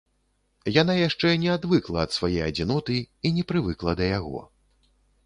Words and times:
Яна 0.81 0.93
яшчэ 0.99 1.33
не 1.43 1.51
адвыкла 1.57 1.99
ад 2.05 2.11
свае 2.17 2.39
адзіноты 2.47 2.97
і 3.29 3.33
не 3.37 3.43
прывыкла 3.53 3.91
да 4.01 4.09
яго. 4.17 4.41